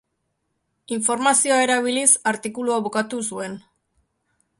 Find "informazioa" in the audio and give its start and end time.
0.95-1.59